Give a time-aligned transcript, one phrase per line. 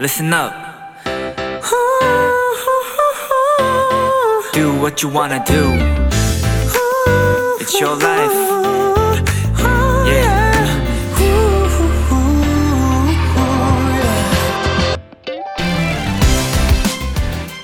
[0.00, 0.50] listen up.
[4.54, 5.76] Do what you wanna do.
[7.60, 8.32] It's your life.
[10.06, 10.40] Yeah.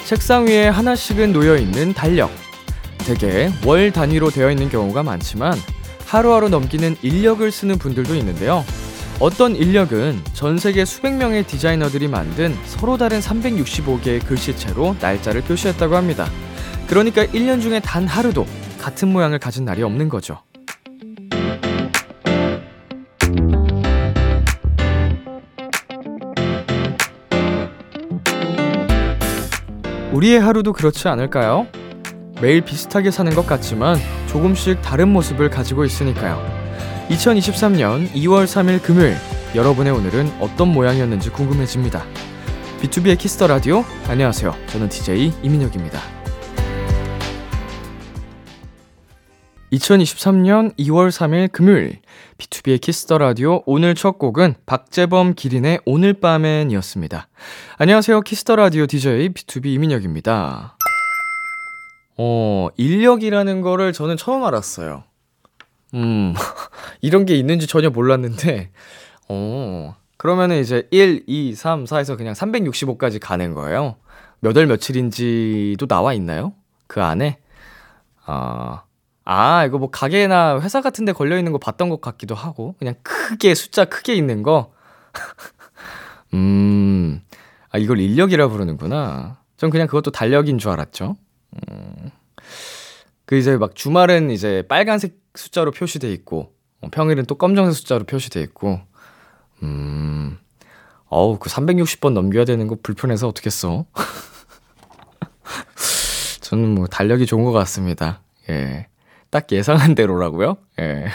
[0.04, 2.30] 책상 위에 하나씩은 놓여 있는 달력.
[2.98, 5.54] 대개 월 단위로 되어 있는 경우가 많지만
[6.04, 8.62] 하루하루 넘기는 인력을 쓰는 분들도 있는데요.
[9.18, 16.26] 어떤 인력은 전 세계 수백 명의 디자이너들이 만든 서로 다른 365개의 글씨체로 날짜를 표시했다고 합니다.
[16.86, 18.46] 그러니까 1년 중에 단 하루도
[18.78, 20.38] 같은 모양을 가진 날이 없는 거죠.
[30.12, 31.66] 우리의 하루도 그렇지 않을까요?
[32.42, 36.55] 매일 비슷하게 사는 것 같지만 조금씩 다른 모습을 가지고 있으니까요.
[37.08, 39.16] 2023년 2월 3일 금요일
[39.54, 42.04] 여러분의 오늘은 어떤 모양이었는지 궁금해집니다.
[42.80, 44.52] BTOB의 키스 더 라디오 안녕하세요.
[44.66, 46.00] 저는 DJ 이민혁입니다.
[49.72, 52.00] 2023년 2월 3일 금요일
[52.38, 57.28] BTOB의 키스 더 라디오 오늘 첫 곡은 박재범 기린의 오늘 밤엔이었습니다.
[57.78, 58.20] 안녕하세요.
[58.22, 60.76] 키스 더 라디오 DJ BTOB 이민혁입니다.
[62.18, 65.04] 어, 인력이라는 거를 저는 처음 알았어요.
[65.96, 66.34] 음,
[67.00, 68.70] 이런 게 있는지 전혀 몰랐는데,
[69.28, 73.96] 어, 그러면은 이제 1, 2, 3, 4에서 그냥 365까지 가는 거예요.
[74.40, 76.52] 몇 월 며칠인지도 나와 있나요?
[76.86, 77.38] 그 안에?
[78.26, 78.82] 아,
[79.24, 82.94] 아, 이거 뭐 가게나 회사 같은 데 걸려 있는 거 봤던 것 같기도 하고, 그냥
[83.02, 84.72] 크게, 숫자 크게 있는 거.
[86.34, 87.22] 음,
[87.70, 89.40] 아, 이걸 인력이라 부르는구나.
[89.56, 91.16] 전 그냥 그것도 달력인 줄 알았죠.
[91.70, 92.10] 음,
[93.24, 98.40] 그 이제 막 주말은 이제 빨간색 숫자로 표시돼 있고, 어, 평일은 또 검정색 숫자로 표시돼
[98.42, 98.80] 있고,
[99.62, 100.38] 음,
[101.08, 103.86] 어우, 그 360번 넘겨야 되는 거 불편해서 어떻겠어?
[106.40, 108.20] 저는 뭐 달력이 좋은 것 같습니다.
[108.48, 108.88] 예.
[109.30, 110.56] 딱 예상한 대로라고요?
[110.80, 111.06] 예.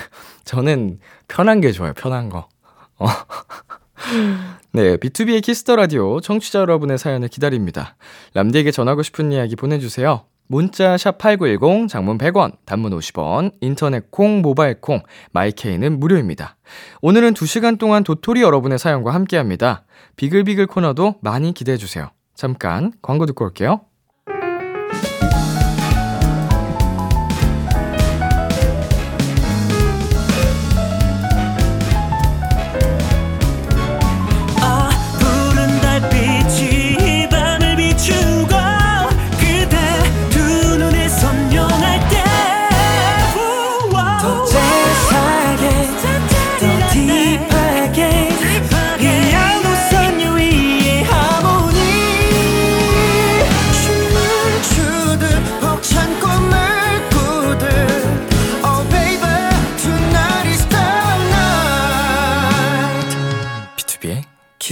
[0.44, 2.48] 저는 편한 게 좋아요, 편한 거.
[2.98, 3.08] 어.
[4.74, 7.96] 네, BTOB의 키스 더 라디오 청취자 여러분의 사연을 기다립니다.
[8.34, 10.26] 람디에게 전하고 싶은 이야기 보내 주세요.
[10.51, 15.01] 문자 샵 8910 장문 100원, 단문 50원, 인터넷 콩, 모바일 콩,
[15.31, 16.57] 마이케이는 무료입니다.
[17.01, 19.85] 오늘은 2시간 동안 도토리 여러분의 사연과 함께 합니다.
[20.17, 22.12] 비글비글 코너도 많이 기대해 주세요.
[22.35, 23.85] 잠깐 광고 듣고 올게요.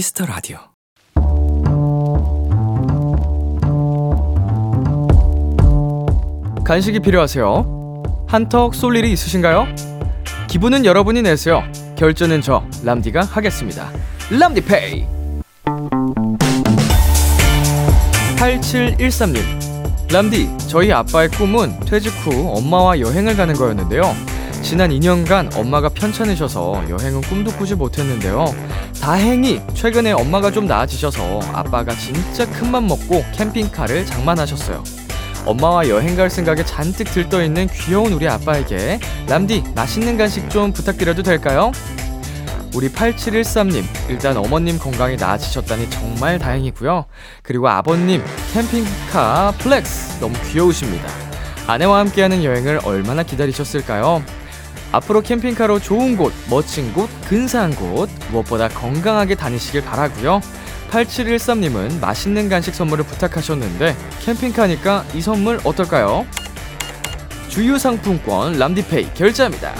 [0.00, 0.56] 키스 더 라디오.
[6.64, 8.24] 간식이 필요하세요?
[8.26, 9.66] 한턱 쏠 일이 있으신가요?
[10.48, 11.62] 기분은 여러분이 내세요.
[11.98, 13.90] 결제는 저 람디가 하겠습니다.
[14.30, 15.04] 람디페이.
[18.38, 20.10] 8713님.
[20.10, 24.14] 람디, 저희 아빠의 꿈은 퇴직 후 엄마와 여행을 가는 거였는데요.
[24.62, 28.69] 지난 2년간 엄마가 편찮으셔서 여행은 꿈도 꾸지 못했는데요.
[29.00, 34.82] 다행히 최근에 엄마가 좀 나아지셔서 아빠가 진짜 큰 맘 먹고 캠핑카를 장만하셨어요.
[35.46, 41.22] 엄마와 여행 갈 생각에 잔뜩 들떠 있는 귀여운 우리 아빠에게 람디 맛있는 간식 좀 부탁드려도
[41.22, 41.72] 될까요?
[42.74, 47.06] 우리 8713님, 일단 어머님 건강이 나아지셨다니 정말 다행이고요.
[47.42, 48.22] 그리고 아버님,
[48.52, 51.08] 캠핑카 flex 너무 귀여우십니다.
[51.66, 54.22] 아내와 함께하는 여행을 얼마나 기다리셨을까요?
[54.92, 60.40] 앞으로 캠핑카로 좋은 곳, 멋진 곳, 근사한 곳, 무엇보다 건강하게 다니시길 바라고요.
[60.90, 66.26] 8713님은 맛있는 간식 선물을 부탁하셨는데 캠핑카니까 이 선물 어떨까요?
[67.48, 69.74] 주유 상품권 람디페이 결제합니다.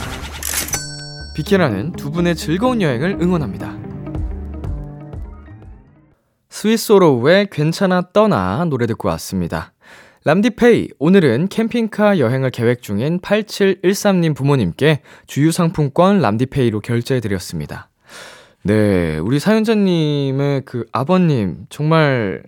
[1.35, 3.77] 비케라는 두 분의 즐거운 여행을 응원합니다.
[6.51, 9.73] 스위스로우의 괜찮아 떠나 노래 듣고 왔습니다.
[10.25, 17.89] 람디페이, 오늘은 캠핑카 여행을 계획 중인 8713님 부모님께 주유상품권 람디페이로 결제해드렸습니다.
[18.63, 22.43] 네, 우리 사연자님의 그 아버님, 정말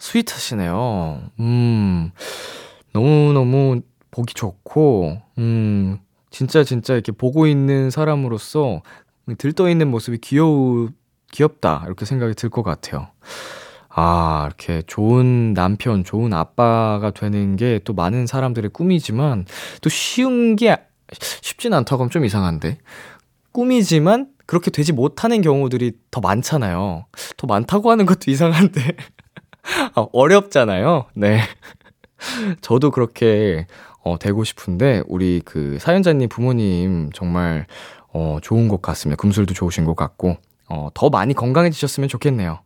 [0.00, 1.22] 스윗하시네요.
[1.38, 2.10] 음,
[2.92, 5.98] 너무너무 보기 좋고, 음,
[6.30, 8.82] 진짜 진짜 이렇게 보고 있는 사람으로서
[9.38, 10.88] 들떠 있는 모습이 귀여우,
[11.30, 11.84] 귀엽다.
[11.86, 13.08] 이렇게 생각이 들 것 같아요.
[13.94, 19.44] 아, 이렇게 좋은 남편, 좋은 아빠가 되는 게 또 많은 사람들의 꿈이지만
[19.80, 20.76] 또 쉬운 게
[21.42, 22.78] 쉽진 않다고 하면 좀 이상한데.
[23.52, 27.04] 꿈이지만 그렇게 되지 못하는 경우들이 더 많잖아요.
[27.36, 28.80] 더 많다고 하는 것도 이상한데.
[29.94, 31.06] 아, 어렵잖아요.
[31.14, 31.40] 네.
[32.60, 33.66] 저도 그렇게
[34.04, 37.66] 어, 되고 싶은데 우리 그 사연자님 부모님 정말
[38.12, 39.20] 어, 좋은 것 같습니다.
[39.20, 40.36] 금술도 좋으신 것 같고
[40.68, 42.60] 어, 더 많이 건강해지셨으면 좋겠네요.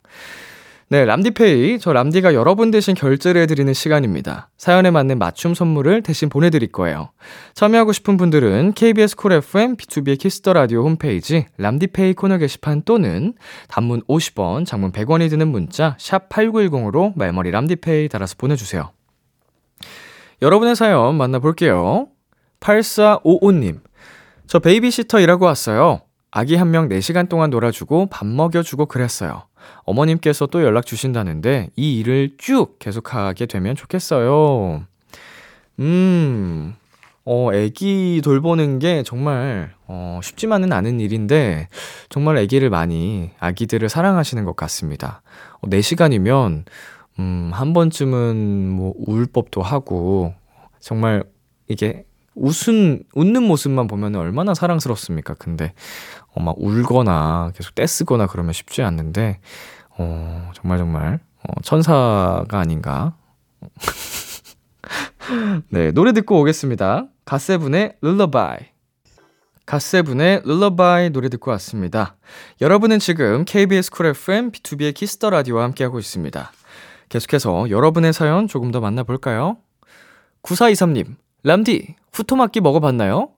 [0.89, 1.81] 네, 람디페이.
[1.81, 4.51] 저 람디가 여러분 대신 결제를 해드리는 시간입니다.
[4.57, 7.11] 사연에 맞는 맞춤 선물을 대신 보내드릴 거예요.
[7.55, 13.35] 참여하고 싶은 분들은 KBS 콜 FM B2B의 키스터 라디오 홈페이지 람디페이 코너 게시판 또는
[13.67, 18.93] 단문 50원, 장문 100원이 드는 문자 샵 8910으로 말머리 람디페이 달아서 보내주세요.
[20.41, 22.07] 여러분의 사연 만나볼게요.
[22.61, 23.81] 8455님.
[24.47, 26.03] 저 베이비시터 일하고 왔어요.
[26.31, 29.43] 아기 한 명 4시간 동안 놀아주고 밥 먹여주고 그랬어요.
[29.85, 34.85] 어머님께서 또 연락 주신다는데 이 일을 쭉 계속하게 되면 좋겠어요.
[35.79, 36.75] 음,
[37.29, 41.69] 어, 애기 돌보는 게 정말, 어, 쉽지만은 않은 일인데,
[42.09, 45.23] 정말 애기를 많이, 아기들을 사랑하시는 것 같습니다.
[45.61, 46.65] 어, 4시간이면,
[47.19, 50.35] 음, 한 번쯤은 뭐, 울 법도 하고,
[50.79, 51.25] 정말,
[51.67, 52.05] 이게,
[52.37, 55.35] 웃은, 웃는 모습만 보면 얼마나 사랑스럽습니까?
[55.35, 55.73] 근데,
[56.37, 59.41] 어, 막 울거나 계속 떼쓰거나 그러면 쉽지 않는데,
[59.99, 63.17] 어, 정말 정말, 어, 천사가 아닌가.
[65.71, 67.07] 네, 노래 듣고 오겠습니다.
[67.25, 68.59] 갓세븐의 룰러바이.
[69.65, 72.17] 갓세븐의 룰러바이 노래 듣고 왔습니다.
[72.61, 76.53] 여러분은 지금 KBS 쿨 FM B2B의 키스터 라디오와 함께하고 있습니다.
[77.09, 79.57] 계속해서 여러분의 사연 조금 더 만나볼까요?
[80.43, 83.31] 9423님, 람디, 후토마끼 먹어봤나요?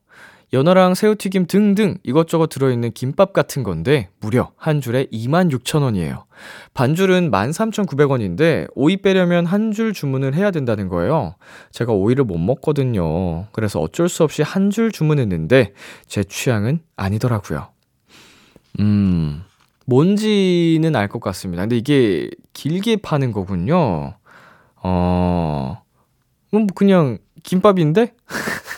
[0.52, 6.24] 연어랑 새우튀김 등등 이것저것 들어있는 김밥 같은 건데 무려 한 줄에 26,000원이에요.
[6.72, 11.34] 반줄은 13,900원인데 오이 빼려면 한 줄 주문을 해야 된다는 거예요.
[11.72, 13.46] 제가 오이를 못 먹거든요.
[13.52, 15.74] 그래서 어쩔 수 없이 한 줄 주문했는데
[16.06, 17.68] 제 취향은 아니더라고요.
[18.80, 19.42] 음,
[19.84, 21.62] 뭔지는 알 것 같습니다.
[21.62, 24.14] 근데 이게 길게 파는 거군요.
[24.82, 25.82] 어,
[26.54, 28.14] 음, 그냥 김밥인데?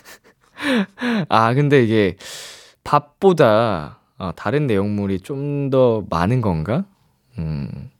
[1.29, 2.17] 아, 근데 이게
[2.85, 6.85] 밥보다 어, 다른 내용물이 좀 더 많은 건가?
[7.39, 7.91] 음.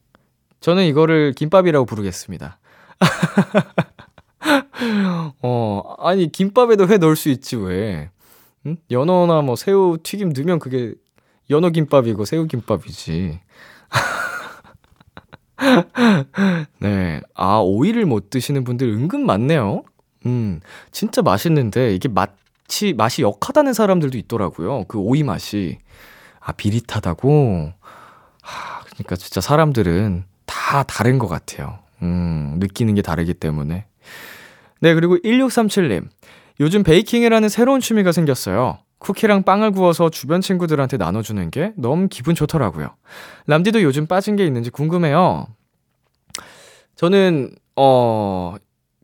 [0.61, 2.59] 저는 이거를 김밥이라고 부르겠습니다.
[5.43, 8.11] 어, 아니, 김밥에도 회 넣을 수 있지, 왜.
[8.67, 8.77] 응?
[8.91, 10.95] 연어나 뭐 새우 튀김 넣으면 그게
[11.49, 13.41] 연어 김밥이고 새우 김밥이지.
[16.79, 17.21] 네.
[17.35, 19.83] 아, 오이를 못 드시는 분들 은근 많네요.
[20.27, 20.61] 음,
[20.91, 22.31] 진짜 맛있는데 이게 맛
[22.71, 24.85] 이, 맛이 역하다는 사람들도 있더라고요.
[24.85, 25.79] 그 오이 맛이.
[26.41, 27.73] 아, 비릿하다고?
[28.43, 31.81] 하, 그러니까 진짜 사람들은 다 다른 것 같아요.
[32.03, 33.87] 음, 느끼는 게 다르기 때문에.
[34.81, 36.09] 네, 그리고 1637님.
[36.61, 38.79] 요즘 베이킹이라는 새로운 취미가 생겼어요.
[38.99, 42.95] 쿠키랑 빵을 구워서 주변 친구들한테 나눠주는 게 너무 기분 좋더라고요.
[43.47, 45.47] 람디도 요즘 빠진 게 있는지 궁금해요.
[46.97, 48.57] 저는, 어,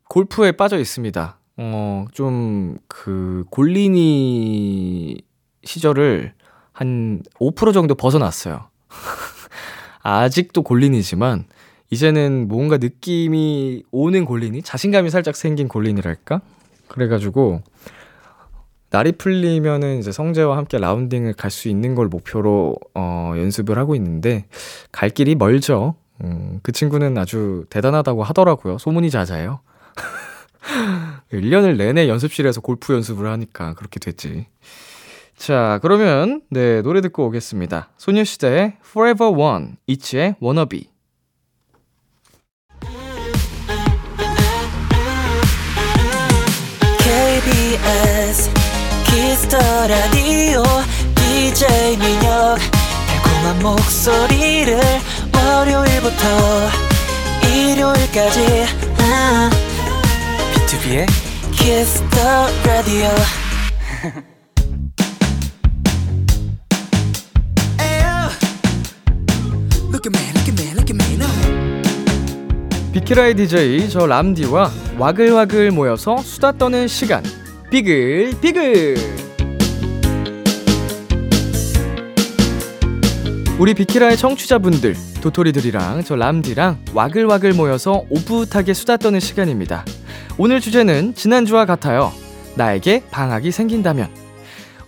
[0.08, 1.35] 골프에 빠져 있습니다.
[1.58, 5.16] 어, 좀, 그, 골리니
[5.64, 6.34] 시절을
[6.72, 8.68] 한 5% 정도 벗어났어요.
[10.02, 11.44] 아직도 골린이지만,
[11.90, 14.60] 이제는 뭔가 느낌이 오는 골린이?
[14.62, 16.40] 자신감이 살짝 생긴 골린이랄까?
[16.88, 17.62] 그래가지고,
[18.90, 24.44] 날이 풀리면은 이제 성재와 함께 라운딩을 갈 수 있는 걸 목표로, 어, 연습을 하고 있는데,
[24.92, 25.94] 갈 길이 멀죠.
[26.22, 28.78] 음, 그 친구는 아주 대단하다고 하더라고요.
[28.78, 29.60] 소문이 자자해요.
[31.32, 34.46] 1년을 내내 연습실에서 골프 연습을 하니까 그렇게 됐지.
[35.36, 37.90] 자, 그러면, 네, 노래 듣고 오겠습니다.
[37.98, 40.96] 소녀시대의 Forever One, 이치의 Wannabe.
[49.46, 50.62] Kiss the Radio
[51.14, 52.58] DJ 민혁
[53.06, 54.80] 달콤한 목소리를
[55.34, 56.26] 월요일부터
[57.54, 58.64] 일요일까지
[58.98, 59.50] 아,
[60.66, 61.06] B2B의
[61.52, 62.18] 키스터
[62.66, 63.06] 라디오
[69.92, 71.82] Look at me, look at me, look at me now
[72.92, 77.22] 비키라의 DJ 저 람디와 와글와글 모여서 수다 떠는 시간.
[77.70, 78.96] 비글 비글.
[83.58, 89.84] 우리 비키라의 청취자분들, 도토리들이랑 저 람디랑 와글와글 모여서 오붓하게 수다 떠는 시간입니다.
[90.38, 92.12] 오늘 주제는 지난주와 같아요.
[92.56, 94.10] 나에게 방학이 생긴다면.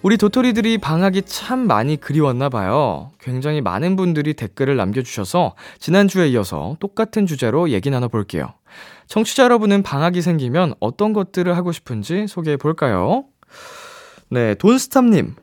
[0.02, 3.10] 우리 도토리들이 방학이 참 많이 그리웠나 봐요.
[3.18, 8.52] 굉장히 많은 분들이 댓글을 남겨주셔서 지난주에 이어서 똑같은 주제로 얘기 나눠볼게요.
[9.06, 13.24] 청취자 여러분은 방학이 생기면 어떤 것들을 하고 싶은지 소개해 볼까요?
[14.28, 15.34] 네, 돈스탑님.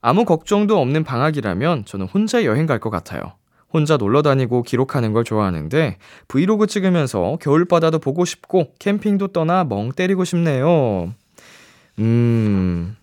[0.00, 3.32] 아무 걱정도 없는 방학이라면 저는 혼자 여행 갈 것 같아요.
[3.74, 10.24] 혼자 놀러 다니고 기록하는 걸 좋아하는데 브이로그 찍으면서 겨울바다도 보고 싶고 캠핑도 떠나 멍 때리고
[10.24, 11.12] 싶네요.
[11.98, 12.96] 음.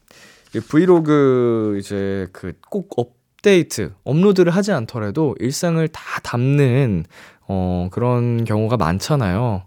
[0.70, 7.06] 브이로그 이제 그 꼭 업데이트, 업로드를 하지 않더라도 일상을 다 담는
[7.48, 9.64] 어 그런 경우가 많잖아요.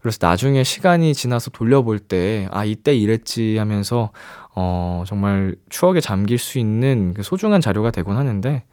[0.00, 4.12] 그래서 나중에 시간이 지나서 돌려볼 때, 아, 이때 이랬지 하면서,
[4.54, 8.64] 어, 정말 추억에 잠길 수 있는 그 소중한 자료가 되곤 하는데,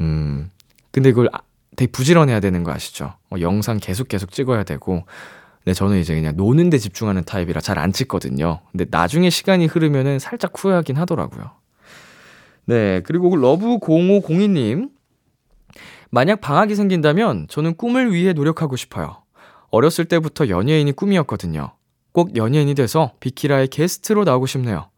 [0.00, 0.50] 음,
[0.96, 1.40] 근데 이걸 아,
[1.76, 3.12] 되게 부지런해야 되는 거 아시죠?
[3.30, 5.04] 어, 영상 계속 계속 찍어야 되고,
[5.66, 8.60] 네, 저는 이제 그냥 노는 데 집중하는 타입이라 잘 안 찍거든요.
[8.72, 11.50] 근데 나중에 시간이 흐르면은 살짝 후회하긴 하더라고요.
[12.64, 14.88] 네, 그리고 러브 0502님.
[16.08, 19.22] 만약 방학이 생긴다면 저는 꿈을 위해 노력하고 싶어요.
[19.68, 21.72] 어렸을 때부터 연예인이 꿈이었거든요.
[22.12, 24.88] 꼭 연예인이 돼서 비키라의 게스트로 나오고 싶네요.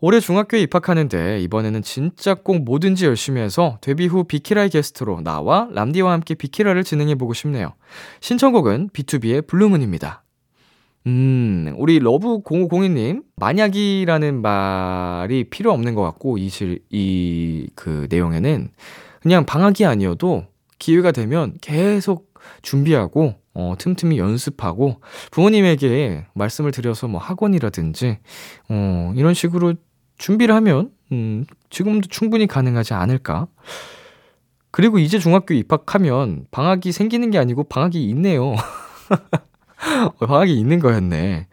[0.00, 6.12] 올해 중학교에 입학하는데 이번에는 진짜 꼭 뭐든지 열심히 해서 데뷔 후 비키라의 게스트로 나와 람디와
[6.12, 7.74] 함께 비키라를 진행해보고 싶네요.
[8.20, 10.22] 신청곡은 B2B의 블루문입니다.
[11.06, 18.70] 음, 우리 러브0502님, 만약이라는 말이 필요 없는 것 같고, 이 실, 이, 그 내용에는
[19.22, 20.44] 그냥 방학이 아니어도
[20.78, 25.00] 기회가 되면 계속 준비하고, 어, 틈틈이 연습하고,
[25.30, 28.18] 부모님에게 말씀을 드려서 뭐 학원이라든지,
[28.68, 29.74] 어, 이런 식으로
[30.18, 33.46] 준비를 하면, 음, 지금도 충분히 가능하지 않을까.
[34.70, 38.54] 그리고 이제 중학교 입학하면 방학이 생기는 게 아니고 방학이 있네요.
[40.18, 41.46] 어, 방학이 있는 거였네.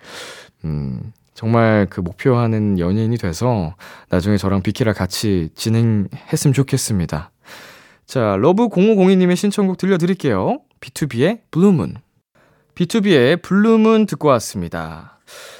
[0.65, 3.75] 음, 정말 그 목표하는 연예인이 돼서
[4.09, 7.31] 나중에 저랑 비키라 같이 진행했으면 좋겠습니다.
[8.05, 10.59] 자, 러브0502님의 신청곡 들려드릴게요.
[10.79, 11.95] B2B의 블루문.
[12.75, 15.19] B2B의 블루문 듣고 왔습니다.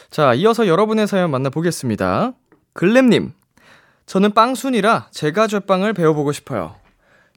[0.09, 2.33] 자, 이어서 여러분의 사연 만나보겠습니다.
[2.75, 3.31] 글램님,
[4.05, 6.75] 저는 빵순이라 제가 제빵을 배워보고 싶어요.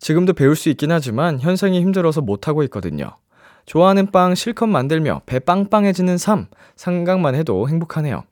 [0.00, 3.16] 지금도 배울 수 있긴 하지만 현생이 힘들어서 못하고 있거든요.
[3.64, 8.24] 좋아하는 빵 실컷 만들며 배 빵빵해지는 삶, 생각만 해도 행복하네요.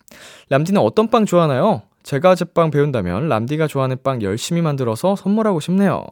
[0.51, 1.83] 람디는 어떤 빵 좋아하나요?
[2.03, 6.05] 제가 제빵 배운다면 람디가 좋아하는 빵 열심히 만들어서 선물하고 싶네요.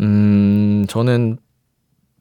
[0.00, 1.38] 음, 저는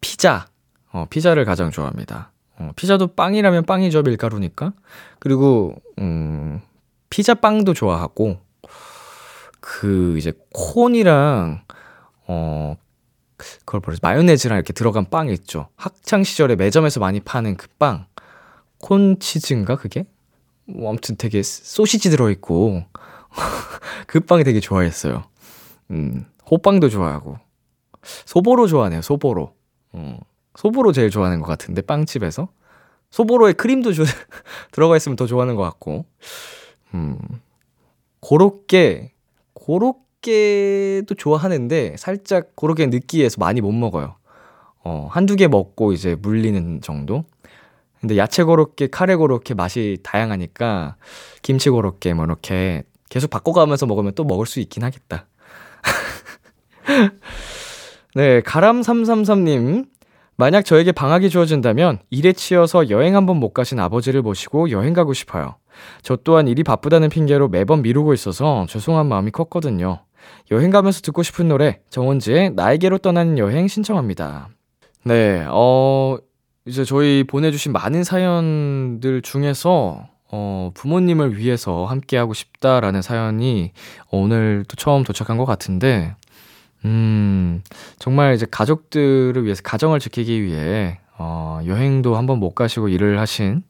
[0.02, 0.48] 피자,
[0.92, 2.32] 어, 피자를 가장 좋아합니다.
[2.60, 4.74] 어, 피자도 빵이라면 빵이죠, 밀가루니까.
[5.20, 6.62] 그리고, 음,
[7.13, 8.39] 피자 빵도 좋아하고,
[9.60, 11.63] 그, 이제, 콘이랑,
[12.25, 12.75] 어,
[13.38, 15.67] 그걸 뭐지 마요네즈랑 이렇게 들어간 빵이 있죠.
[15.75, 18.08] 학창 시절에 매점에서 많이 파는 그 빵.
[18.79, 20.08] 콘치즈인가 그게?
[20.65, 22.84] 뭐 아무튼 되게 소시지 들어 있고
[24.08, 25.24] 그 빵이 되게 좋아했어요.
[25.91, 26.25] 음.
[26.50, 27.38] 호빵도 좋아하고
[28.25, 29.01] 소보로 좋아하네요.
[29.01, 29.53] 소보로.
[29.91, 30.17] 어.
[30.55, 32.48] 소보로 제일 좋아하는 것 같은데 빵집에서
[33.12, 34.03] 소보로에 크림도 주,
[34.72, 36.05] 들어가 있으면 더 좋아하는 것 같고
[36.94, 37.18] 음
[38.20, 39.12] 고로케
[39.54, 44.16] 고로케도 좋아하는데 살짝 고로케 느끼해서 많이 못 먹어요.
[44.84, 47.26] 어 한두 개 먹고 이제 물리는 정도.
[48.02, 50.98] 근데 야채 고로케, 카레 고로케 맛이 다양하니까
[51.42, 55.28] 김치 고로케 뭐 이렇게 계속 바꿔가면서 먹으면 또 먹을 수 있긴 하겠다.
[58.16, 59.86] 네, 가람333님.
[60.36, 65.56] 만약 저에게 방학이 주어진다면 일에 치여서 여행 한번 못 가신 아버지를 모시고 여행 가고 싶어요.
[66.02, 70.04] 저 또한 일이 바쁘다는 핑계로 매번 미루고 있어서 죄송한 마음이 컸거든요.
[70.52, 74.50] 여행 가면서 듣고 싶은 노래, 정원지의 나에게로 떠나는 여행 신청합니다.
[75.04, 76.18] 네, 어,
[76.66, 83.72] 이제 저희 보내주신 많은 사연들 중에서, 어, 부모님을 위해서 함께 하고 싶다라는 사연이
[84.10, 86.16] 오늘 또 처음 도착한 것 같은데,
[86.86, 87.62] 음,
[87.98, 93.63] 정말 이제 가족들을 위해서, 가정을 지키기 위해, 어, 여행도 한번 못 가시고 일을 하신,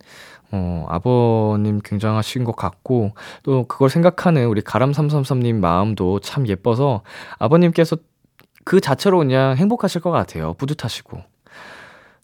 [0.52, 7.04] 어, 아버님 굉장하신 것 같고, 또 그걸 생각하는 우리 가람333님 마음도 참 예뻐서
[7.40, 7.98] 아버님께서
[8.64, 10.54] 그 자체로 그냥 행복하실 것 같아요.
[10.54, 11.22] 뿌듯하시고.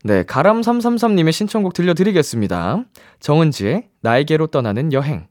[0.05, 2.85] 네, 가람333님의 신청곡 들려드리겠습니다.
[3.19, 5.27] 정은지의 나에게로 떠나는 여행.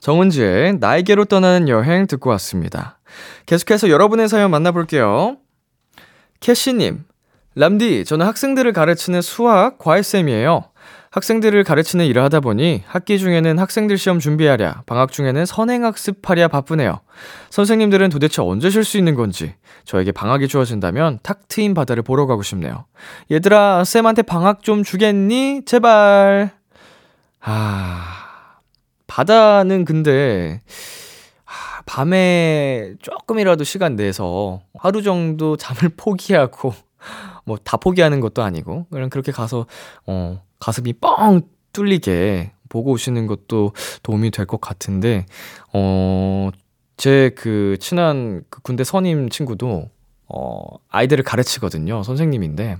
[0.00, 2.97] 정은지의 나에게로 떠나는 여행 듣고 왔습니다.
[3.46, 5.36] 계속해서 여러분의 사연 만나볼게요.
[6.40, 7.04] 캐시님,
[7.54, 10.70] 람디, 저는 학생들을 가르치는 수학 과외쌤이에요.
[11.10, 17.00] 학생들을 가르치는 일을 하다 보니 학기 중에는 학생들 시험 준비하랴, 방학 중에는 선행학습하랴 바쁘네요.
[17.50, 22.42] 선생님들은 도대체 언제 쉴 수 있는 건지, 저에게 방학이 주어진다면 탁 트인 바다를 보러 가고
[22.42, 22.84] 싶네요.
[23.32, 25.62] 얘들아, 쌤한테 방학 좀 주겠니?
[25.64, 26.50] 제발.
[27.40, 28.58] 아,
[29.06, 30.68] 바다는 근데, 하,
[31.88, 36.74] 밤에 조금이라도 시간 내서 하루 정도 잠을 포기하고,
[37.46, 39.64] 뭐 다 포기하는 것도 아니고, 그냥 그렇게 가서,
[40.06, 41.40] 어, 가슴이 뻥
[41.72, 45.24] 뚫리게 보고 오시는 것도 도움이 될 것 같은데,
[45.72, 46.50] 어,
[46.98, 49.88] 제 그 친한 그 군대 선임 친구도,
[50.28, 52.02] 어, 아이들을 가르치거든요.
[52.02, 52.76] 선생님인데,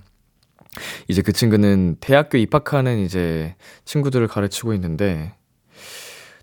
[1.08, 3.54] 이제 그 친구는 대학교 입학하는 이제
[3.86, 5.32] 친구들을 가르치고 있는데,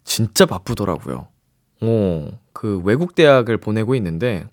[0.03, 1.27] 진짜 바쁘더라고요.
[1.81, 4.45] 어, 그 외국 대학을 보내고 있는데,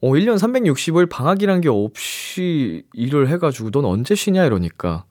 [0.00, 5.04] 어, 1년 365일 방학이란 게 없이 일을 해가지고 넌 언제 쉬냐 이러니까,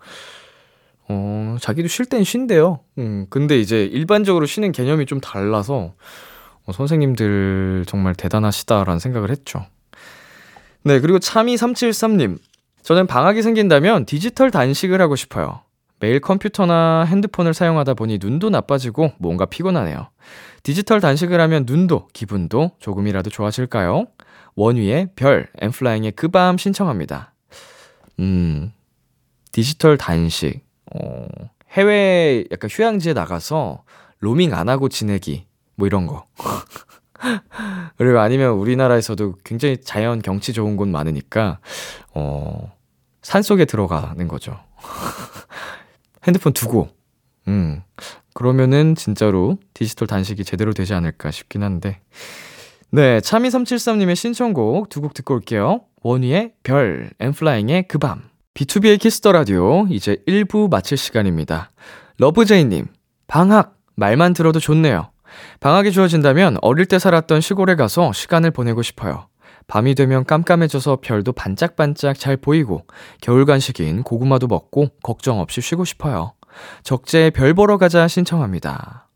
[1.09, 2.79] 어, 자기도 쉴 땐 쉰대요.
[2.97, 5.93] 음, 근데 이제 일반적으로 쉬는 개념이 좀 달라서,
[6.65, 9.65] 어, 선생님들 정말 대단하시다라는 생각을 했죠.
[10.83, 12.37] 네, 그리고 참이373님.
[12.81, 15.61] 저는 방학이 생긴다면 디지털 단식을 하고 싶어요.
[15.99, 20.09] 매일 컴퓨터나 핸드폰을 사용하다 보니 눈도 나빠지고 뭔가 피곤하네요.
[20.63, 24.05] 디지털 단식을 하면 눈도 기분도 조금이라도 좋아질까요?
[24.55, 27.33] 원위의 별, 엠플라잉의 그 밤 신청합니다.
[28.19, 28.73] 음,
[29.51, 30.61] 디지털 단식.
[30.93, 31.27] 어,
[31.71, 33.83] 해외 약간 휴양지에 나가서
[34.19, 35.45] 로밍 안 하고 지내기.
[35.75, 36.25] 뭐 이런 거.
[37.97, 41.59] 그리고 아니면 우리나라에서도 굉장히 자연 경치 좋은 곳 많으니까,
[42.13, 42.71] 어,
[43.21, 44.59] 산 속에 들어가는 거죠.
[46.27, 46.89] 핸드폰 두고,
[47.47, 47.81] 음,
[48.33, 51.99] 그러면은 진짜로 디지털 단식이 제대로 되지 않을까 싶긴 한데.
[52.91, 55.81] 네, 참이373님의 신청곡 두 곡 듣고 올게요.
[56.03, 58.29] 원희의 별, 엠플라잉의 그 밤.
[58.53, 61.71] B2B의 키스터 라디오, 이제 1부 마칠 시간입니다.
[62.17, 62.87] 러브제이님,
[63.27, 65.11] 방학, 말만 들어도 좋네요.
[65.59, 69.27] 방학이 주어진다면 어릴 때 살았던 시골에 가서 시간을 보내고 싶어요.
[69.67, 72.85] 밤이 되면 깜깜해져서 별도 반짝반짝 잘 보이고
[73.21, 76.33] 겨울 간식인 고구마도 먹고 걱정 없이 쉬고 싶어요.
[76.83, 79.07] 적재의 별 보러 가자 신청합니다.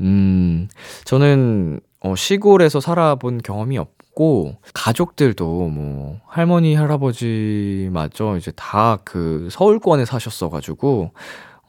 [0.00, 0.68] 음,
[1.04, 10.04] 저는 어, 시골에서 살아본 경험이 없고 가족들도 뭐 할머니 할아버지 맞죠 이제 다 그 서울권에
[10.04, 11.12] 사셨어가지고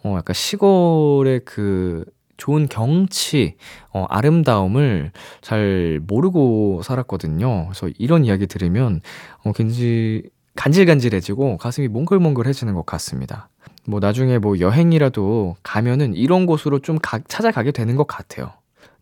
[0.04, 2.06] 어 약간 시골의 그
[2.38, 3.56] 좋은 경치,
[3.92, 7.68] 어, 아름다움을 잘 모르고 살았거든요.
[7.68, 9.02] 그래서 이런 이야기 들으면,
[9.44, 10.24] 어, 굉장히
[10.56, 13.50] 간질간질해지고 가슴이 몽글몽글해지는 것 같습니다.
[13.86, 18.52] 뭐 나중에 뭐 여행이라도 가면은 이런 곳으로 좀 가, 찾아가게 되는 것 같아요.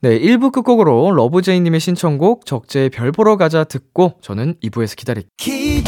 [0.01, 5.83] 네, 1부 끝곡으로 러브제이님의 신청곡 적재의 별 보러 가자 듣고 저는 2부에서 기다릴게요.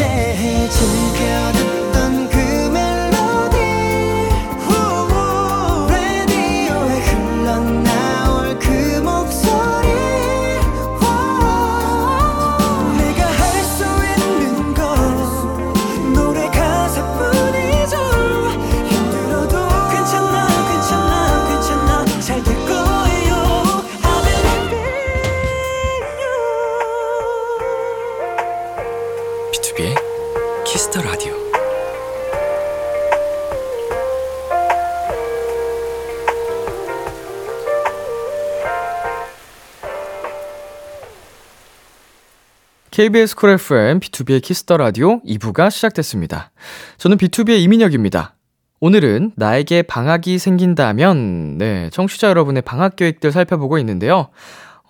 [42.96, 46.52] KBS 쿨 FM B2B의 키스터 라디오 2부가 시작됐습니다.
[46.98, 48.36] 저는 BTOB의 이민혁입니다.
[48.80, 54.30] 오늘은 나에게 방학이 생긴다면 네, 청취자 여러분의 방학 계획들 살펴보고 있는데요.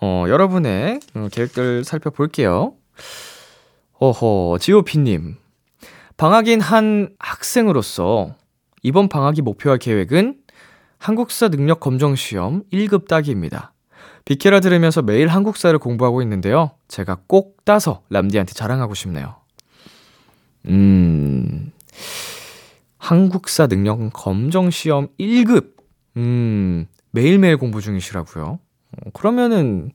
[0.00, 2.74] 어, 여러분의 어, 계획들 살펴볼게요.
[3.98, 5.34] 어허, 지오피 님.
[6.16, 8.36] 방학인 한 학생으로서
[8.84, 10.36] 이번 방학의 목표와 계획은
[10.98, 13.72] 한국사 능력 검정 시험 1급 따기입니다.
[14.26, 16.72] 비케라 들으면서 매일 한국사를 공부하고 있는데요.
[16.88, 19.36] 제가 꼭 따서 람디한테 자랑하고 싶네요.
[20.66, 21.70] 음,
[22.98, 25.74] 한국사 능력 검정 시험 1급.
[26.16, 28.58] 음, 매일매일 공부 중이시라고요.
[28.58, 29.92] 어, 그러면은,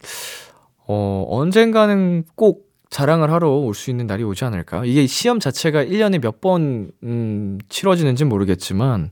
[0.87, 4.85] 어, 언젠가는 꼭 자랑을 하러 올 수 있는 날이 오지 않을까?
[4.85, 9.11] 이게 시험 자체가 1년에 몇 번, 음, 치러지는지 모르겠지만,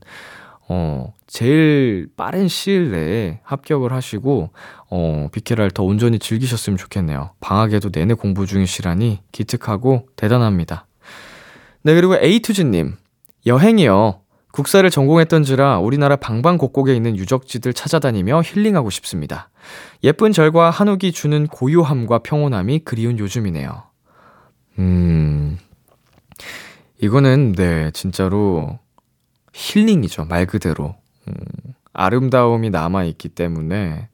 [0.72, 4.50] 어, 제일 빠른 시일 내에 합격을 하시고,
[4.88, 7.32] 어, 비케라를 더 온전히 즐기셨으면 좋겠네요.
[7.40, 10.86] 방학에도 내내 공부 중이시라니 기특하고 대단합니다.
[11.82, 12.94] 네, 그리고 에이투즈님.
[13.46, 14.20] 여행이요.
[14.52, 19.50] 국사를 전공했던지라 우리나라 방방곡곡에 있는 유적지들 찾아다니며 힐링하고 싶습니다.
[20.04, 23.82] 예쁜 절과 한옥이 주는 고요함과 평온함이 그리운 요즘이네요.
[24.78, 25.58] 음,
[27.00, 28.78] 이거는, 네, 진짜로
[29.52, 30.24] 힐링이죠.
[30.26, 30.94] 말 그대로.
[31.28, 31.34] 음,
[31.92, 34.08] 아름다움이 남아있기 때문에,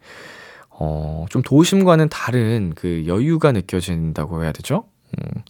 [0.71, 4.85] 어, 좀 도심과는 다른 그 여유가 느껴진다고 해야 되죠?
[5.19, 5.43] 음,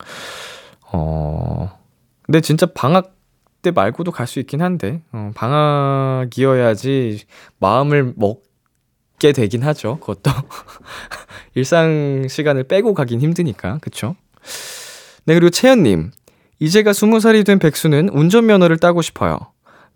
[0.92, 1.78] 어,
[2.22, 3.14] 근데 진짜 방학
[3.62, 7.24] 때 말고도 갈 수 있긴 한데, 어, 방학이어야지
[7.58, 8.46] 마음을 먹,
[9.16, 9.98] 있게 되긴 하죠.
[10.00, 10.30] 그것도.
[11.54, 13.78] 일상 시간을 빼고 가긴 힘드니까.
[13.80, 14.14] 그쵸?
[15.24, 16.10] 네, 그리고 채연님.
[16.58, 19.38] 이제가 스무 살이 된 백수는 운전면허를 따고 싶어요.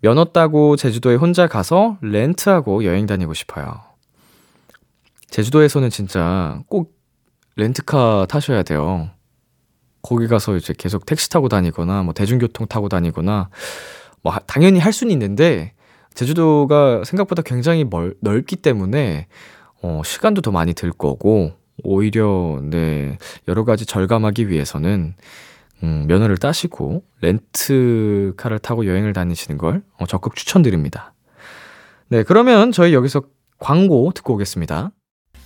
[0.01, 3.81] 면허 따고 제주도에 혼자 가서 렌트하고 여행 다니고 싶어요.
[5.29, 6.95] 제주도에서는 진짜 꼭
[7.55, 9.09] 렌트카 타셔야 돼요.
[10.01, 13.49] 거기 가서 이제 계속 택시 타고 다니거나 뭐 대중교통 타고 다니거나
[14.23, 15.73] 뭐 당연히 할 수는 있는데
[16.15, 19.27] 제주도가 생각보다 굉장히 멀, 넓기 때문에
[19.83, 25.15] 어, 시간도 더 많이 들 거고 오히려 네 여러 가지 절감하기 위해서는
[25.83, 31.13] 음, 면허를 따시고 렌트카를 타고 여행을 다니시는 걸 어, 적극 추천드립니다.
[32.09, 33.23] 네 그러면 저희 여기서
[33.59, 34.91] 광고 듣고 오겠습니다.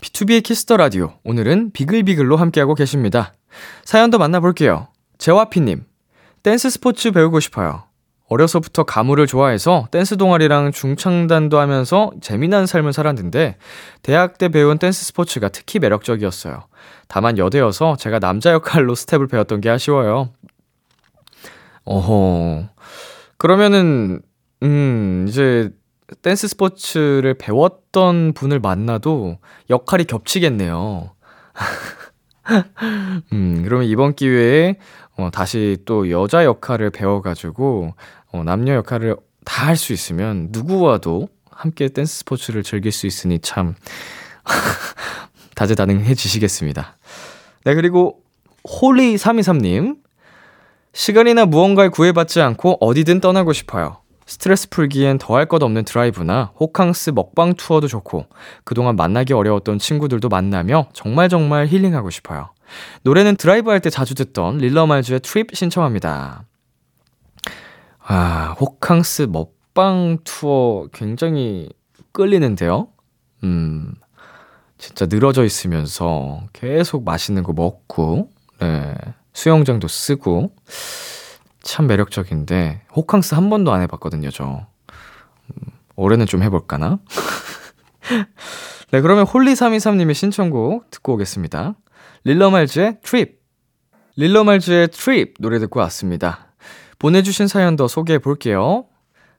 [0.02, 3.34] B2B의 키스터 라디오 오늘은 비글비글로 함께하고 계십니다.
[3.84, 4.88] 사연도 만나볼게요.
[5.17, 5.86] 재화피님
[6.43, 7.84] 댄스 스포츠 배우고 싶어요.
[8.27, 13.57] 어려서부터 가무를 좋아해서 댄스 동아리랑 중창단도 하면서 재미난 삶을 살았는데
[14.01, 16.65] 대학 때 배운 댄스 스포츠가 특히 매력적이었어요.
[17.07, 20.29] 다만 여대여서 제가 남자 역할로 스텝을 배웠던 게 아쉬워요.
[21.83, 22.69] 어허.
[23.38, 24.21] 그러면은
[24.63, 25.69] 음, 이제
[26.21, 29.38] 댄스 스포츠를 배웠던 분을 만나도
[29.69, 31.11] 역할이 겹치겠네요.
[33.34, 34.75] 음, 그러면 이번 기회에
[35.17, 37.93] 어, 다시 또 여자 역할을 배워가지고,
[38.31, 43.75] 어, 남녀 역할을 다 할 수 있으면 누구와도 함께 댄스 스포츠를 즐길 수 있으니 참,
[45.55, 46.97] 다재다능해지시겠습니다.
[47.63, 48.21] 네, 그리고
[48.63, 49.97] 홀리323님.
[50.93, 53.97] 시간이나 무언가에 구애받지 않고 어디든 떠나고 싶어요.
[54.25, 58.25] 스트레스 풀기엔 더할 것 없는 드라이브나 호캉스 먹방 투어도 좋고,
[58.63, 62.49] 그동안 만나기 어려웠던 친구들도 만나며 정말 정말 힐링하고 싶어요.
[63.03, 66.43] 노래는 드라이브 할 때 자주 듣던 릴러말즈의 Trip 신청합니다.
[67.99, 71.69] 아, 호캉스 먹방 투어 굉장히
[72.11, 72.88] 끌리는데요?
[73.43, 73.93] 음,
[74.79, 78.95] 진짜 늘어져 있으면서 계속 맛있는 거 먹고, 네,
[79.33, 80.51] 수영장도 쓰고,
[81.65, 84.67] 참 매력적인데, 호캉스 한 번도 안 해봤거든요, 저.
[85.49, 86.99] 음, 올해는 좀 해볼까나?
[88.91, 91.73] 네, 그러면 홀리323님의 신청곡 듣고 오겠습니다.
[92.23, 93.41] 릴러말즈의 Trip.
[94.15, 96.54] 릴러말즈의 트립 노래 듣고 왔습니다.
[96.99, 98.86] 보내주신 사연 더 소개해 볼게요.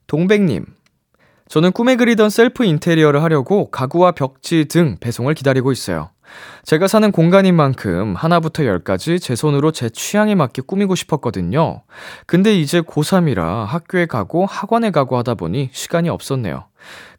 [0.08, 0.66] 동백님.
[1.48, 6.10] 저는 꿈에 그리던 셀프 인테리어를 하려고 가구와 벽지 등 배송을 기다리고 있어요.
[6.64, 11.82] 제가 사는 공간인 만큼 하나부터 열까지 제 손으로 제 취향에 맞게 꾸미고 싶었거든요.
[12.26, 16.64] 근데 이제 고3이라 학교에 가고 학원에 가고 하다 보니 시간이 없었네요.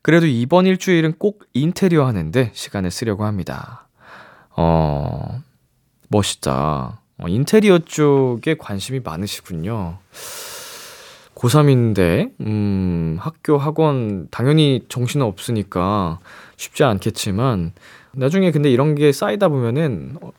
[0.01, 3.87] 그래도 이번 일주일은 꼭 인테리어 하는데 시간을 쓰려고 합니다.
[4.55, 5.41] 어,
[6.09, 7.01] 멋있다.
[7.19, 9.97] 어, 인테리어 쪽에 관심이 많으시군요.
[11.35, 16.19] 고3인데, 음, 학교, 학원, 당연히 정신 없으니까
[16.55, 17.73] 쉽지 않겠지만,
[18.17, 20.31] 나중에 근데 이런 게 쌓이다 보면은, 어,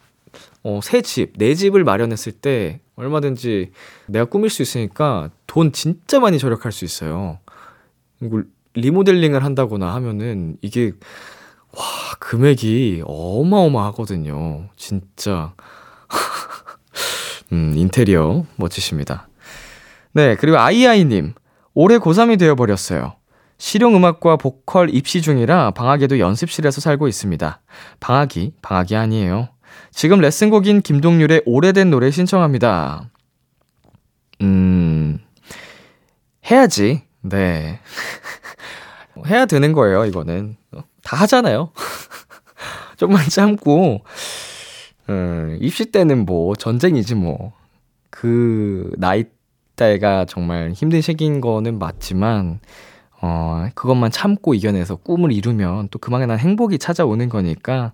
[0.64, 3.70] 어, 새 집, 내 집을 마련했을 때 얼마든지
[4.06, 7.38] 내가 꾸밀 수 있으니까 돈 진짜 많이 절약할 수 있어요.
[8.74, 10.92] 리모델링을 한다거나 하면은 이게
[11.72, 11.84] 와,
[12.18, 14.68] 금액이 어마어마하거든요.
[14.76, 15.54] 진짜.
[17.52, 19.28] 음, 인테리어 멋지십니다.
[20.12, 21.34] 네, 그리고 아이아이님.
[21.74, 23.14] 올해 고3이 되어버렸어요.
[23.58, 27.60] 실용음악과 보컬 입시 중이라 방학에도 연습실에서 살고 있습니다.
[28.00, 29.48] 방학이, 방학이 아니에요.
[29.90, 33.10] 지금 레슨곡인 김동률의 오래된 노래 신청합니다.
[34.40, 35.18] 음,
[36.50, 37.02] 해야지.
[37.20, 37.80] 네.
[39.26, 40.56] 해야 되는 거예요, 이거는.
[41.02, 41.72] 다 하잖아요.
[42.96, 44.04] 좀만 참고,
[45.08, 47.52] 음, 입시 때는 뭐, 전쟁이지 뭐.
[48.10, 49.24] 그, 나이
[49.74, 52.60] 때가 정말 힘든 시기인 거는 맞지만,
[53.20, 57.92] 어, 그것만 참고 이겨내서 꿈을 이루면 또 그만한 행복이 찾아오는 거니까,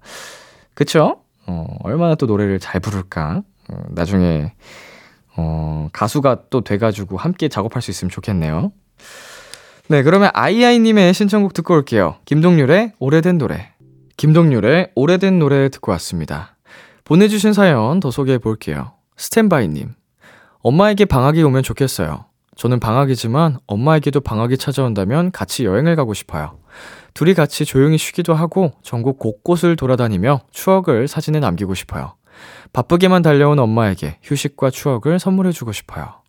[0.75, 1.21] 그쵸?
[1.47, 3.43] 어, 얼마나 또 노래를 잘 부를까?
[3.71, 4.53] 어, 나중에,
[5.37, 8.73] 어, 가수가 또 돼가지고 함께 작업할 수 있으면 좋겠네요.
[9.89, 12.17] 네, 그러면 아이아이님의 신청곡 듣고 올게요.
[12.25, 13.73] 김동률의 오래된 노래.
[14.17, 16.57] 김동률의 오래된 노래 듣고 왔습니다.
[17.05, 18.93] 보내주신 사연 더 소개해 볼게요.
[19.17, 19.95] 스탠바이님.
[20.61, 22.25] 엄마에게 방학이 오면 좋겠어요.
[22.57, 26.59] 저는 방학이지만 엄마에게도 방학이 찾아온다면 같이 여행을 가고 싶어요.
[27.13, 32.15] 둘이 같이 조용히 쉬기도 하고 전국 곳곳을 돌아다니며 추억을 사진에 남기고 싶어요.
[32.73, 36.25] 바쁘게만 달려온 엄마에게 휴식과 추억을 선물해주고 싶어요.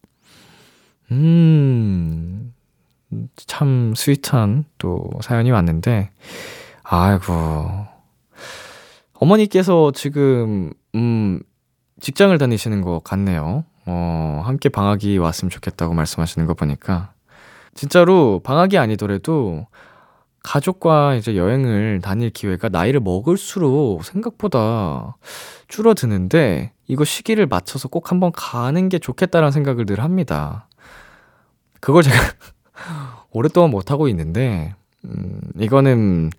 [1.12, 2.54] 음,
[3.36, 6.10] 참 스윗한 또 사연이 왔는데,
[6.84, 7.86] 아이고.
[9.14, 11.40] 어머니께서 지금, 음,
[12.00, 13.64] 직장을 다니시는 것 같네요.
[13.86, 17.12] 어, 함께 방학이 왔으면 좋겠다고 말씀하시는 거 보니까.
[17.74, 19.68] 진짜로 방학이 아니더라도
[20.44, 25.18] 가족과 이제 여행을 다닐 기회가 나이를 먹을수록 생각보다
[25.68, 30.68] 줄어드는데 이거 시기를 맞춰서 꼭 한번 가는 게 좋겠다라는 생각을 늘 합니다.
[31.80, 32.16] 그걸 제가
[33.32, 36.32] 오랫동안 못 하고 있는데, 음, 이거는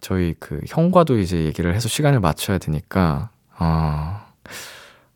[0.00, 4.23] 저희 그 형과도 이제 얘기를 해서 시간을 맞춰야 되니까, 아,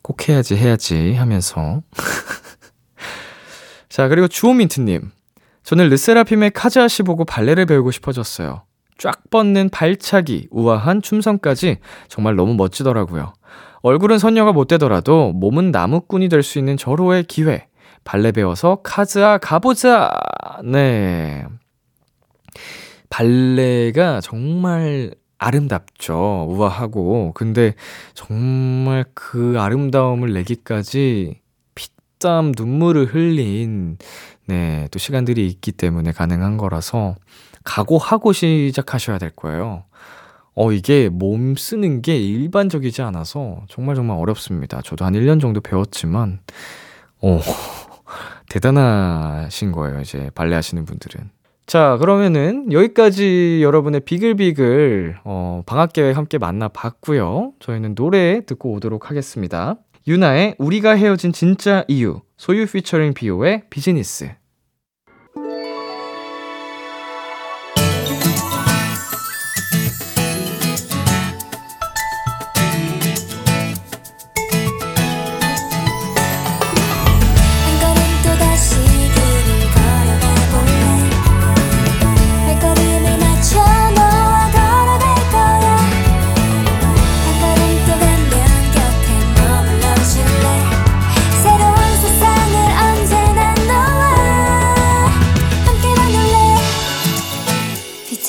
[0.03, 1.83] 꼭 해야지, 해야지 하면서.
[3.89, 5.11] 자, 그리고 주호민트님.
[5.63, 8.63] 저는 르세라핌의 카즈아씨 보고 발레를 배우고 싶어졌어요.
[8.97, 13.33] 쫙 뻗는 발차기, 우아한 춤선까지 정말 너무 멋지더라고요.
[13.83, 17.67] 얼굴은 선녀가 못 되더라도 몸은 나무꾼이 될 수 있는 절호의 기회.
[18.05, 20.11] 발레 배워서 카즈아 가보자!
[20.65, 21.45] 네.
[23.11, 26.47] 발레가 정말 아름답죠.
[26.51, 27.33] 우아하고.
[27.35, 27.75] 근데
[28.15, 31.41] 정말 그 아름다움을 내기까지
[31.75, 33.99] 피땀 눈물을 흘린,
[34.47, 37.15] 네, 또 시간들이 있기 때문에 가능한 거라서
[37.65, 39.85] 각오하고 시작하셔야 될 거예요.
[40.55, 44.81] 어, 이게 몸 쓰는 게 일반적이지 않아서 정말 정말 어렵습니다.
[44.83, 46.41] 저도 한 1년 정도 배웠지만,
[47.21, 47.39] 어,
[48.51, 50.01] 대단하신 거예요.
[50.01, 51.31] 이제 발레 하시는 분들은.
[51.69, 57.53] 자, 그러면은 여기까지 여러분의 비글비글, 어, 방학 계획 함께 만나봤고요.
[57.61, 59.77] 저희는 노래 듣고 오도록 하겠습니다.
[60.07, 64.31] 유나의 우리가 헤어진 진짜 이유, 소유 피처링 비오의 비즈니스.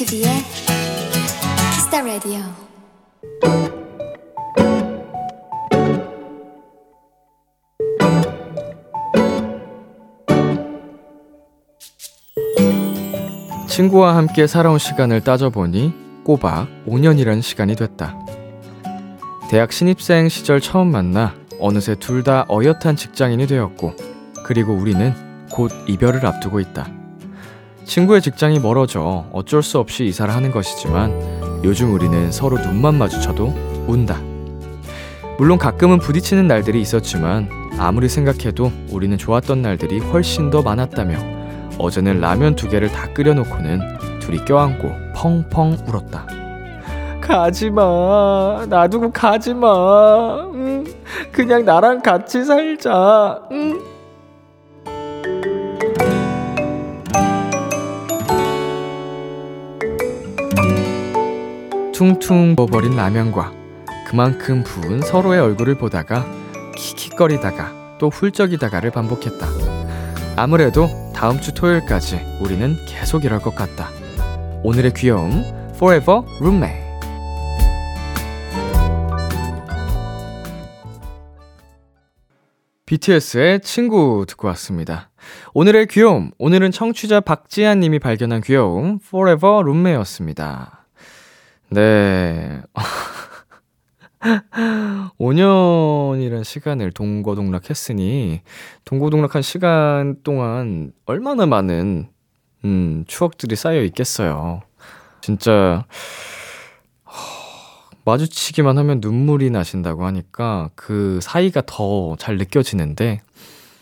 [0.09, 0.23] B2B의
[1.71, 2.41] Kiss the Radio
[13.67, 15.93] 친구와 함께 살아온 시간을 따져보니
[16.23, 18.17] 꼬박 5년이라는 시간이 됐다.
[19.51, 23.93] 대학 신입생 시절 처음 만나 어느새 둘 다 어엿한 직장인이 되었고,
[24.43, 25.13] 그리고 우리는
[25.51, 26.98] 곧 이별을 앞두고 있다.
[27.85, 34.21] 친구의 직장이 멀어져 어쩔 수 없이 이사를 하는 것이지만 요즘 우리는 서로 눈만 마주쳐도 운다.
[35.37, 41.17] 물론 가끔은 부딪히는 날들이 있었지만 아무리 생각해도 우리는 좋았던 날들이 훨씬 더 많았다며
[41.77, 46.27] 어제는 라면 두 개를 다 끓여놓고는 둘이 껴안고 펑펑 울었다.
[47.21, 48.65] 가지마.
[48.67, 50.49] 놔두고 가지마.
[50.53, 50.83] 응.
[51.31, 53.39] 그냥 나랑 같이 살자.
[53.51, 53.79] 응.
[61.99, 63.51] 퉁퉁 버버린 라면과
[64.07, 66.25] 그만큼 부은 서로의 얼굴을 보다가
[66.73, 69.45] 킥킥거리다가 또 훌쩍이다가를 반복했다.
[70.37, 73.89] 아무래도 다음 주 토요일까지 우리는 계속 이럴 것 같다.
[74.63, 75.43] 오늘의 귀여움,
[75.75, 76.79] Forever Roommate.
[82.85, 85.09] BTS의 친구 듣고 왔습니다.
[85.53, 90.78] 오늘의 귀여움, 오늘은 청취자 박지한 님이 발견한 귀여움, Forever Roommate였습니다.
[91.71, 92.61] 네.
[95.17, 98.41] 5년이란 시간을 동거동락 했으니,
[98.85, 102.09] 동거동락한 시간 동안 얼마나 많은,
[102.65, 104.61] 음, 추억들이 쌓여 있겠어요.
[105.21, 105.85] 진짜,
[107.05, 107.11] 허,
[108.05, 113.21] 마주치기만 하면 눈물이 나신다고 하니까 그 사이가 더 잘 느껴지는데,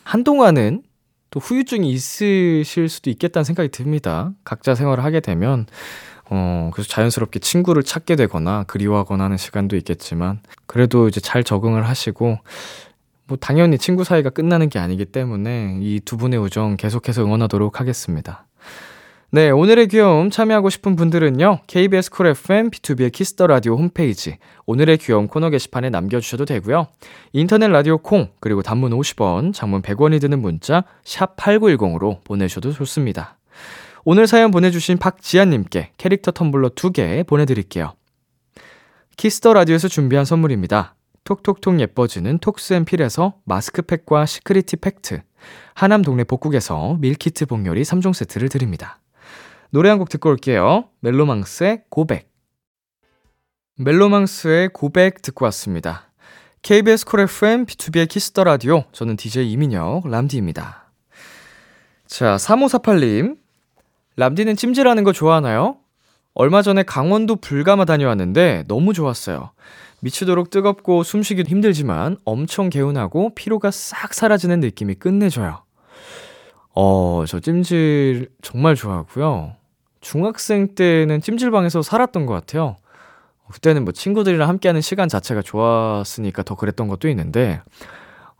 [0.03, 0.83] 한동안은
[1.31, 4.31] 또 후유증이 있으실 수도 있겠다는 생각이 듭니다.
[4.43, 5.65] 각자 생활을 하게 되면,
[6.29, 12.39] 어, 그래서 자연스럽게 친구를 찾게 되거나 그리워하거나 하는 시간도 있겠지만, 그래도 이제 잘 적응을 하시고,
[13.27, 18.45] 뭐, 당연히 친구 사이가 끝나는 게 아니기 때문에 이 두 분의 우정 계속해서 응원하도록 하겠습니다.
[19.29, 25.27] 네, 오늘의 귀여움 참여하고 싶은 분들은요, KBS 쿨 FM, B2B의 키스터 라디오 홈페이지, 오늘의 귀여움
[25.27, 26.87] 코너 게시판에 남겨주셔도 되고요.
[27.33, 33.36] 인터넷 라디오 콩, 그리고 단문 50원, 장문 100원이 드는 문자, 샵 8910으로 보내셔도 좋습니다.
[34.03, 37.93] 오늘 사연 보내주신 박지한님께 캐릭터 텀블러 2개 보내드릴게요.
[39.17, 40.95] Kiss the Radio에서 준비한 선물입니다.
[41.23, 45.21] 톡톡톡 예뻐지는 톡스앤필에서 마스크팩과 시크리티 팩트,
[45.73, 48.99] 하남 동네 복국에서 밀키트 복요리 3종 세트를 드립니다.
[49.71, 50.85] 노래 한 곡 듣고 올게요.
[51.01, 52.31] 멜로망스의 고백.
[53.77, 56.09] 멜로망스의 고백 듣고 왔습니다.
[56.61, 58.85] KBS 콜 FM, B2B의 키스터 라디오.
[58.93, 60.91] 저는 DJ 이민혁, 람디입니다.
[62.07, 63.37] 자, 3548님.
[64.17, 65.77] 람디는 찜질하는 거 좋아하나요?
[66.33, 69.51] 얼마 전에 강원도 불가마 다녀왔는데 너무 좋았어요.
[70.01, 75.63] 미치도록 뜨겁고 숨쉬기도 힘들지만 엄청 개운하고 피로가 싹 사라지는 느낌이 끝내줘요.
[76.73, 79.55] 어, 저 찜질 정말 좋아하고요.
[80.01, 82.75] 중학생 때는 찜질방에서 살았던 것 같아요.
[83.51, 87.61] 그때는 뭐 친구들이랑 함께하는 시간 자체가 좋았으니까 더 그랬던 것도 있는데,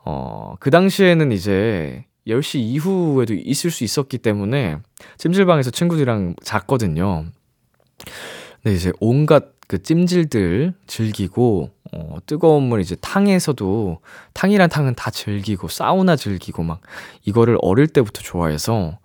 [0.04, 4.78] 어, 그 당시에는 이제 10시 이후에도 있을 수 있었기 때문에
[5.18, 7.26] 찜질방에서 친구들이랑 잤거든요.
[8.64, 14.00] 근데 이제 온갖 그 찜질들 즐기고, 어, 뜨거운 물 이제 탕에서도,
[14.34, 16.80] 탕이란 탕은 다 즐기고, 사우나 즐기고, 막,
[17.26, 18.98] 이거를 어릴 때부터 좋아해서,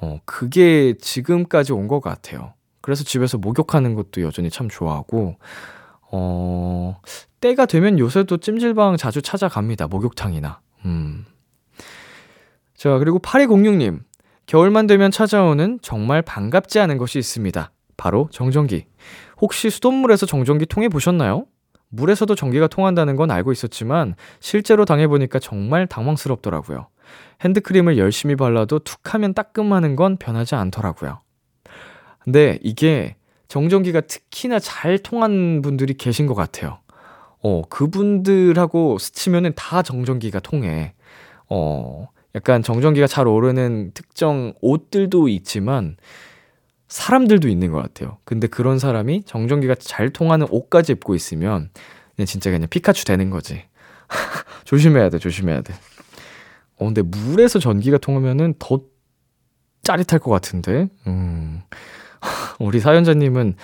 [0.00, 2.54] 어, 그게 지금까지 온 것 같아요.
[2.80, 5.36] 그래서 집에서 목욕하는 것도 여전히 참 좋아하고,
[6.10, 7.00] 어,
[7.40, 9.86] 때가 되면 요새도 찜질방 자주 찾아갑니다.
[9.86, 10.60] 목욕탕이나.
[10.84, 11.26] 음.
[12.82, 14.00] 자, 그리고 8206님.
[14.46, 17.70] 겨울만 되면 찾아오는 정말 반갑지 않은 것이 있습니다.
[17.96, 18.86] 바로 정전기.
[19.40, 21.46] 혹시 수돗물에서 정전기 통해 보셨나요?
[21.90, 26.88] 물에서도 전기가 통한다는 건 알고 있었지만 실제로 당해보니까 정말 당황스럽더라고요.
[27.42, 31.20] 핸드크림을 열심히 발라도 툭 하면 따끔하는 건 변하지 않더라고요.
[32.18, 33.14] 근데 이게
[33.46, 36.80] 정전기가 특히나 잘 통한 분들이 계신 것 같아요.
[37.44, 40.94] 어, 그분들하고 스치면은 다 정전기가 통해.
[41.48, 45.96] 어, 약간 정전기가 잘 오르는 특정 옷들도 있지만
[46.88, 48.18] 사람들도 있는 것 같아요.
[48.24, 51.70] 근데 그런 사람이 정전기가 잘 통하는 옷까지 입고 있으면
[52.16, 53.64] 그냥 진짜 그냥 피카츄 되는 거지.
[54.64, 55.74] 조심해야 돼, 조심해야 돼.
[56.76, 58.80] 어, 근데 물에서 전기가 통하면은 더
[59.82, 60.88] 짜릿할 것 같은데.
[61.06, 61.62] 음.
[62.60, 63.56] 우리 사연자님은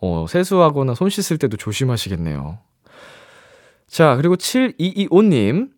[0.00, 2.58] 어, 세수하거나 손 씻을 때도 조심하시겠네요.
[3.86, 5.70] 자, 그리고 7225님.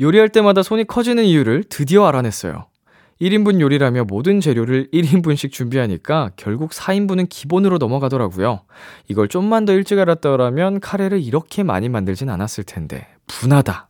[0.00, 2.66] 요리할 때마다 손이 커지는 이유를 드디어 알아냈어요.
[3.20, 8.62] 1인분 요리라며 모든 재료를 1인분씩 준비하니까 결국 4인분은 기본으로 넘어가더라고요.
[9.08, 13.06] 이걸 좀만 더 일찍 알았더라면 카레를 이렇게 많이 만들진 않았을 텐데.
[13.28, 13.88] 분하다.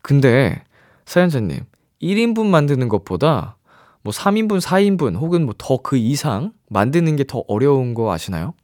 [0.00, 0.64] 근데,
[1.04, 1.60] 사연자님,
[2.00, 3.56] 1인분 만드는 것보다
[4.02, 8.54] 뭐 3인분, 4인분 혹은 뭐 더 그 이상 만드는 게 더 어려운 거 아시나요?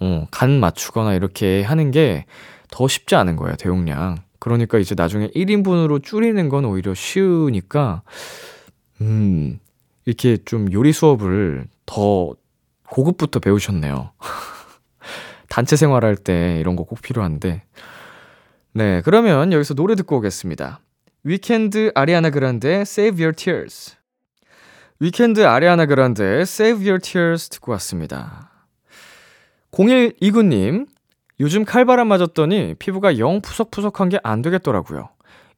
[0.00, 2.26] 어, 간 맞추거나 이렇게 하는 게
[2.72, 4.18] 더 쉽지 않은 거예요, 대용량.
[4.40, 8.02] 그러니까 이제 나중에 1인분으로 줄이는 건 오히려 쉬우니까,
[9.00, 9.60] 음,
[10.06, 12.34] 이렇게 좀 요리 수업을 더
[12.88, 14.10] 고급부터 배우셨네요.
[15.48, 17.62] 단체 생활할 때 이런 거 꼭 필요한데.
[18.72, 20.80] 네, 그러면 여기서 노래 듣고 오겠습니다.
[21.24, 23.96] 위켄드 아리아나 그란데 Save Your Tears.
[25.00, 28.50] 위켄드 아리아나 그란데 Save Your Tears 듣고 왔습니다.
[29.72, 30.86] 0129님,
[31.40, 35.08] 요즘 칼바람 맞았더니 피부가 영 푸석푸석한 게 안 되겠더라고요.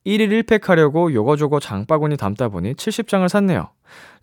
[0.07, 3.69] 1일 1팩 하려고 요거저거 장바구니 담다 보니 70장을 샀네요.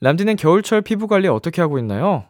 [0.01, 2.25] 람디는 겨울철 피부 관리 어떻게 하고 있나요?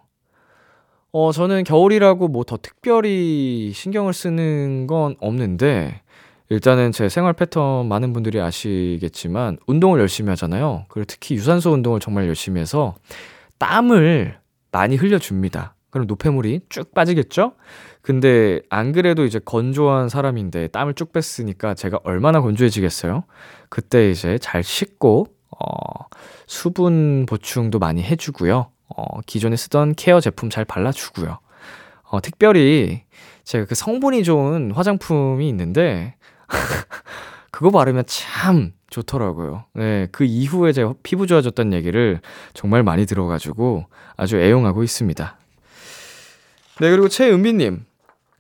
[1.11, 6.01] 어, 저는 겨울이라고 뭐 더 특별히 신경을 쓰는 건 없는데,
[6.49, 10.85] 일단은 제 생활 패턴 많은 분들이 아시겠지만, 운동을 열심히 하잖아요.
[10.89, 12.95] 그리고 특히 유산소 운동을 정말 열심히 해서,
[13.57, 14.37] 땀을
[14.71, 15.73] 많이 흘려줍니다.
[15.89, 17.53] 그럼 노폐물이 쭉 빠지겠죠?
[18.09, 23.23] 근데 안 그래도 이제 건조한 사람인데 땀을 쭉 뺐으니까 제가 얼마나 건조해지겠어요?
[23.69, 26.07] 그때 이제 잘 씻고, 어,
[26.47, 28.71] 수분 보충도 많이 해주고요.
[28.87, 31.37] 어, 기존에 쓰던 케어 제품 잘 발라주고요.
[32.01, 33.03] 어, 특별히
[33.43, 36.15] 제가 그 성분이 좋은 화장품이 있는데,
[37.51, 39.65] 그거 바르면 참 좋더라고요.
[39.75, 42.21] 네, 그 이후에 제가 피부 좋아졌다는 얘기를
[42.55, 43.85] 정말 많이 들어가지고
[44.17, 45.37] 아주 애용하고 있습니다.
[46.81, 47.88] 네, 그리고 최은비님.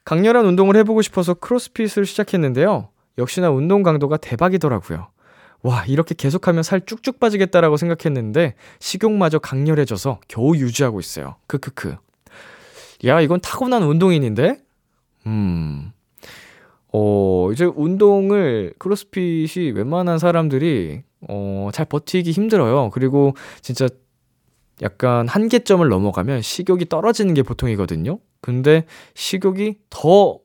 [0.09, 2.89] 강렬한 운동을 해보고 싶어서 크로스핏을 시작했는데요.
[3.19, 5.09] 역시나 운동 강도가 대박이더라고요.
[5.61, 11.35] 와, 이렇게 계속하면 살 쭉쭉 빠지겠다라고 생각했는데, 식욕마저 강렬해져서 겨우 유지하고 있어요.
[11.45, 11.95] 크크크.
[13.05, 14.57] 야, 이건 타고난 운동인인데?
[15.27, 15.91] 음.
[16.91, 22.89] 어, 이제 운동을, 크로스핏이 웬만한 사람들이, 어, 잘 버티기 힘들어요.
[22.89, 23.87] 그리고 진짜
[24.81, 28.17] 약간 한계점을 넘어가면 식욕이 떨어지는 게 보통이거든요.
[28.41, 28.85] 근데
[29.15, 30.39] 식욕이 더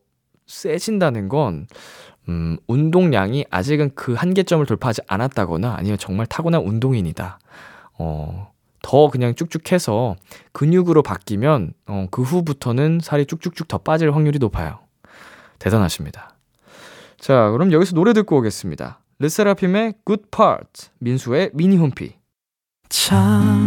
[0.47, 1.67] 세진다는 건,
[2.29, 7.39] 음, 운동량이 아직은 그 한계점을 돌파하지 않았다거나 아니면 정말 타고난 운동인이다.
[7.99, 10.17] 어, 더 그냥 쭉쭉 해서
[10.53, 14.81] 근육으로 바뀌면, 어, 그 후부터는 살이 쭉쭉쭉 더 빠질 확률이 높아요.
[15.59, 16.37] 대단하십니다.
[17.19, 19.01] 자, 그럼 여기서 노래 듣고 오겠습니다.
[19.19, 22.17] 르세라핌의 Good Part, 민수의 미니 홈피.
[22.89, 23.67] 참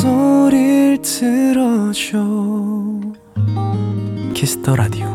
[0.00, 2.18] 목소리를 들어줘
[4.32, 5.06] Kiss the Radio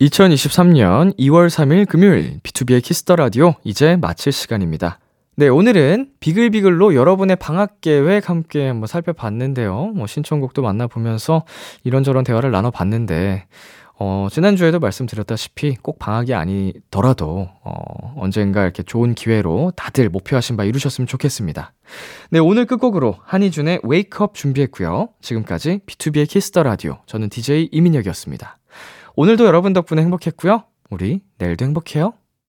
[0.00, 5.00] 2023년 2월 3일 금요일 B2B의 키스터 라디오 이제 마칠 시간입니다.
[5.34, 9.92] 네, 오늘은 비글비글로 여러분의 방학 계획 함께 한번 살펴봤는데요.
[9.96, 11.44] 뭐 신청곡도 만나보면서
[11.82, 13.46] 이런저런 대화를 나눠봤는데
[14.02, 21.06] 어, 지난주에도 말씀드렸다시피 꼭 방학이 아니더라도, 어, 언젠가 이렇게 좋은 기회로 다들 목표하신 바 이루셨으면
[21.06, 21.74] 좋겠습니다.
[22.30, 25.10] 네, 오늘 끝곡으로 한희준의 Up 준비했고요.
[25.20, 27.00] 지금까지 B2B의 키스터 라디오.
[27.04, 28.56] 저는 DJ 이민혁이었습니다.
[29.16, 30.64] 오늘도 여러분 덕분에 행복했고요.
[30.88, 32.14] 우리 내일도 행복해요.